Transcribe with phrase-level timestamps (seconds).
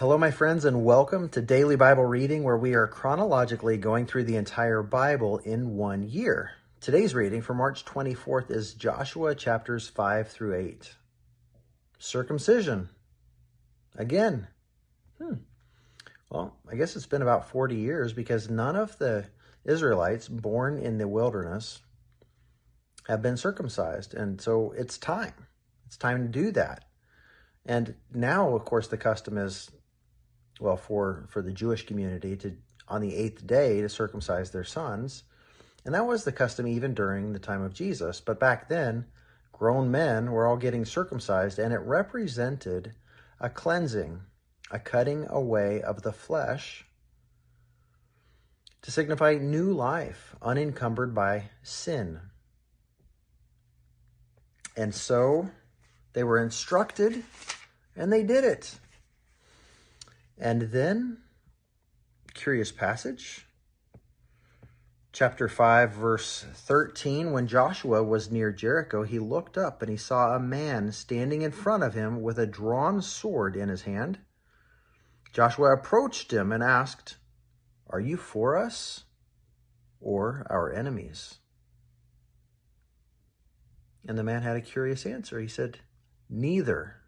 [0.00, 4.24] Hello, my friends, and welcome to Daily Bible Reading, where we are chronologically going through
[4.24, 6.52] the entire Bible in one year.
[6.80, 10.94] Today's reading for March 24th is Joshua chapters 5 through 8.
[11.98, 12.88] Circumcision.
[13.94, 14.48] Again.
[15.20, 15.34] Hmm.
[16.30, 19.26] Well, I guess it's been about 40 years because none of the
[19.66, 21.82] Israelites born in the wilderness
[23.06, 24.14] have been circumcised.
[24.14, 25.46] And so it's time.
[25.84, 26.86] It's time to do that.
[27.66, 29.70] And now, of course, the custom is,
[30.60, 32.54] well, for, for the Jewish community to,
[32.86, 35.24] on the eighth day, to circumcise their sons.
[35.84, 38.20] And that was the custom even during the time of Jesus.
[38.20, 39.06] But back then,
[39.52, 42.92] grown men were all getting circumcised, and it represented
[43.40, 44.20] a cleansing,
[44.70, 46.84] a cutting away of the flesh
[48.82, 52.20] to signify new life, unencumbered by sin.
[54.76, 55.50] And so
[56.12, 57.22] they were instructed
[57.96, 58.78] and they did it.
[60.40, 61.18] And then,
[62.32, 63.46] curious passage,
[65.12, 67.32] chapter 5, verse 13.
[67.32, 71.52] When Joshua was near Jericho, he looked up and he saw a man standing in
[71.52, 74.18] front of him with a drawn sword in his hand.
[75.34, 77.18] Joshua approached him and asked,
[77.90, 79.04] Are you for us
[80.00, 81.40] or our enemies?
[84.08, 85.38] And the man had a curious answer.
[85.38, 85.80] He said,
[86.30, 86.99] Neither.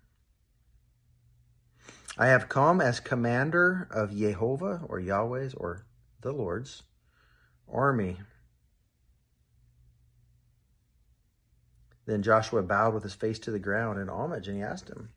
[2.18, 5.86] I have come as commander of Jehovah or Yahweh's or
[6.20, 6.82] the Lord's
[7.72, 8.18] army.
[12.04, 15.10] Then Joshua bowed with his face to the ground in homage and he asked him,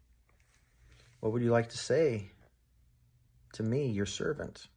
[1.19, 2.31] What would you like to say
[3.53, 4.67] to me, your servant?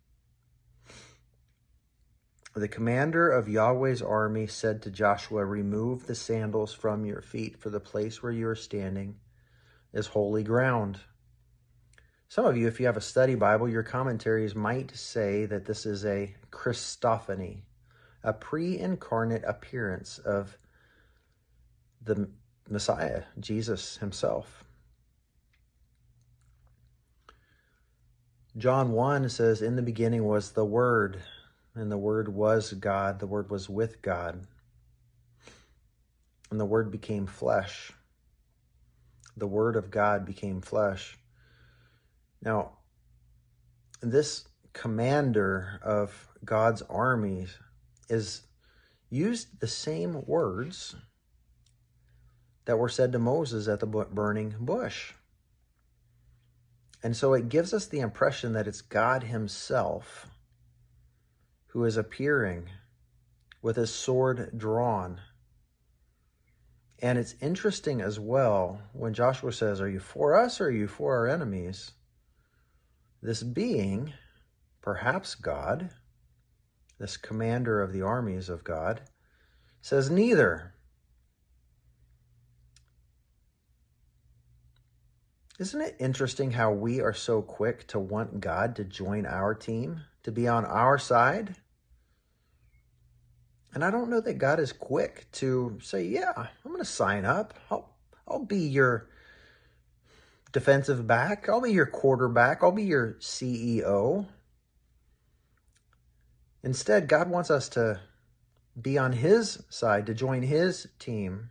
[2.55, 7.71] The commander of Yahweh's army said to Joshua, Remove the sandals from your feet, for
[7.71, 9.21] the place where you are standing
[9.93, 10.99] is holy ground.
[12.29, 15.87] Some of you, if you have a study Bible, your commentaries might say that this
[15.87, 17.63] is a Christophany,
[18.23, 20.59] a pre incarnate appearance of
[22.03, 22.29] the
[22.69, 24.65] Messiah, Jesus himself.
[28.57, 31.23] John 1 says, In the beginning was the Word
[31.75, 34.47] and the Word was God, the Word was with God,
[36.51, 37.93] and the Word became flesh.
[39.37, 41.18] The Word of God became flesh.
[42.43, 42.79] Now,
[44.01, 47.59] this commander of God's armies
[48.09, 48.43] is
[49.11, 50.95] used the same words
[52.65, 55.15] that were said to Moses at the burning bush.
[57.03, 60.29] And so it gives us the impression that it's God Himself
[61.69, 62.69] who is appearing
[63.63, 65.21] with his sword drawn.
[67.01, 70.89] And it's interesting as well when Joshua says, Are you for us or are you
[70.89, 71.93] for our enemies?
[73.23, 74.13] This being,
[74.81, 75.91] perhaps God,
[76.99, 79.03] this commander of the armies of God,
[79.81, 80.75] says, Neither.
[85.59, 90.03] Isn't it interesting how we are so quick to want God to join our team?
[90.29, 91.55] to be on our side.
[93.73, 97.25] And I don't know that God is quick to say, yeah, I'm going to sign
[97.25, 97.55] up.
[97.71, 97.95] I'll,
[98.27, 99.09] I'll be your
[100.53, 101.49] defensive back.
[101.49, 102.63] I'll be your quarterback.
[102.63, 104.27] I'll be your CEO.
[106.63, 108.01] Instead, God wants us to
[108.81, 111.51] be on his side, to join his team.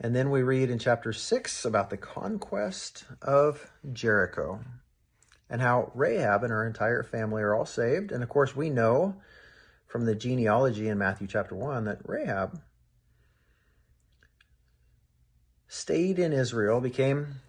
[0.00, 4.60] And then we read in chapter 6 about the conquest of Jericho
[5.48, 8.10] and how Rahab and her entire family are all saved.
[8.10, 9.14] And of course, we know
[9.86, 12.60] from the genealogy in Matthew chapter 1 that Rahab
[15.72, 17.40] stayed in Israel, became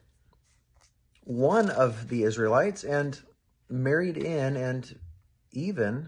[1.26, 3.20] one of the Israelites, and
[3.68, 4.98] married in and
[5.52, 6.08] even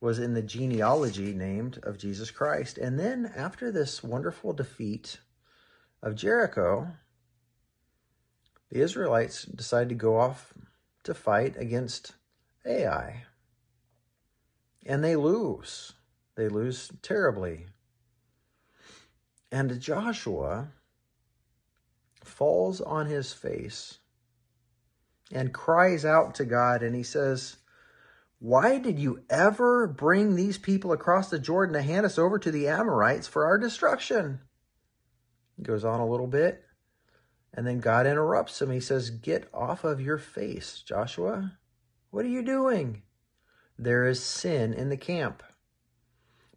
[0.00, 2.78] was in the genealogy named of Jesus Christ.
[2.78, 5.20] And then after this wonderful defeat
[6.02, 6.88] of Jericho,
[8.72, 10.52] the Israelites decide to go off
[11.04, 12.14] to fight against
[12.66, 13.22] Ai.
[14.84, 15.92] And they lose.
[16.34, 17.66] They lose terribly.
[19.52, 20.68] And Joshua
[22.22, 23.98] falls on his face
[25.32, 27.56] and cries out to God, and he says,
[28.40, 32.50] why did you ever bring these people across the Jordan to hand us over to
[32.50, 34.40] the Amorites for our destruction?
[35.58, 36.64] He goes on a little bit,
[37.52, 38.70] and then God interrupts him.
[38.70, 41.58] He says, Get off of your face, Joshua.
[42.10, 43.02] What are you doing?
[43.78, 45.42] There is sin in the camp.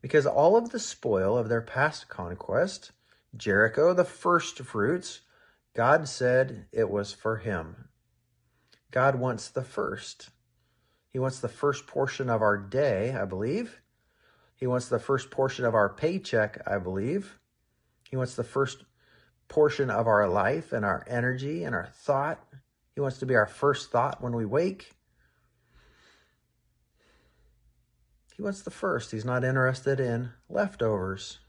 [0.04, 2.92] Because all of the spoil of their past conquest
[3.36, 5.22] Jericho, the first fruits,
[5.74, 7.88] God said it was for him.
[8.92, 10.30] God wants the first.
[11.10, 13.82] He wants the first portion of our day, I believe.
[14.56, 17.40] He wants the first portion of our paycheck, I believe.
[18.10, 18.84] He wants the first
[19.48, 22.46] portion of our life and our energy and our thought.
[22.94, 24.92] He wants to be our first thought when we wake.
[28.44, 29.12] Wants the first.
[29.12, 31.40] He's not interested in leftovers.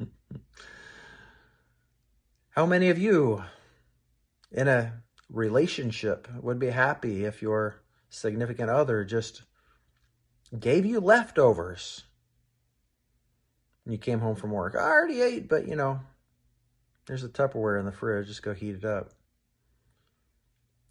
[2.52, 3.44] How many of you
[4.50, 9.42] in a relationship would be happy if your significant other just
[10.58, 12.04] gave you leftovers?
[13.84, 14.74] And you came home from work.
[14.74, 16.00] I already ate, but you know,
[17.04, 18.28] there's a Tupperware in the fridge.
[18.28, 19.10] Just go heat it up.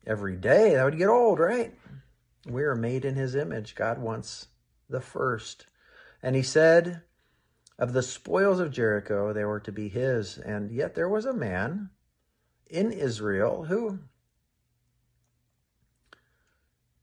[0.06, 1.74] Every day, that would get old, right?
[2.46, 3.74] We are made in his image.
[3.74, 4.50] God wants
[4.92, 5.66] the first.
[6.22, 7.02] And he said,
[7.80, 10.38] Of the spoils of Jericho, they were to be his.
[10.38, 11.90] And yet there was a man
[12.68, 14.00] in Israel who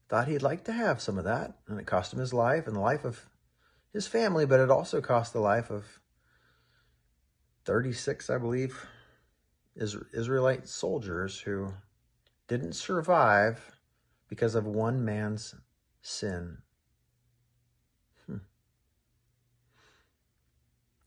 [0.09, 1.59] thought he'd like to have some of that.
[1.67, 3.27] And it cost him his life and the life of
[3.93, 6.01] his family, but it also cost the life of
[7.65, 8.87] 36, I believe,
[9.77, 11.75] Israelite soldiers who
[12.49, 13.79] didn't survive
[14.29, 15.55] because of one man's
[16.01, 16.59] sin.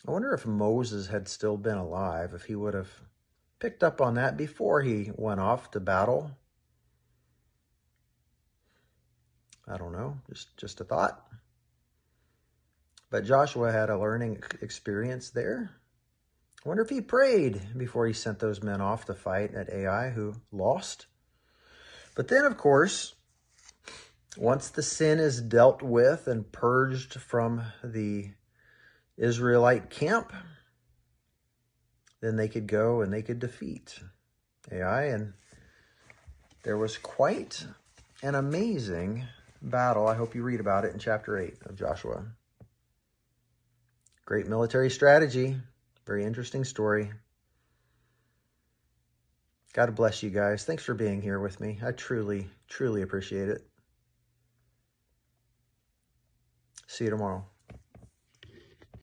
[0.07, 2.89] I wonder if Moses had still been alive, if he would have
[3.59, 6.31] picked up on that before he went off to battle.
[9.67, 11.23] I don't know, just just a thought.
[13.11, 15.71] But Joshua had a learning experience there.
[16.65, 20.09] I wonder if he prayed before he sent those men off to fight at Ai
[20.09, 21.05] who lost.
[22.15, 23.15] But then, of course,
[24.37, 28.31] once the sin is dealt with and purged from the
[29.21, 30.33] Israelite camp,
[32.21, 33.99] then they could go and they could defeat
[34.71, 35.05] Ai.
[35.05, 35.33] And
[36.63, 37.65] there was quite
[38.23, 39.25] an amazing
[39.61, 40.07] battle.
[40.07, 42.25] I hope you read about it in chapter 8 of Joshua.
[44.25, 45.55] Great military strategy.
[46.07, 47.11] Very interesting story.
[49.73, 50.65] God bless you guys.
[50.65, 51.79] Thanks for being here with me.
[51.85, 53.61] I truly, truly appreciate it.
[56.87, 57.45] See you tomorrow.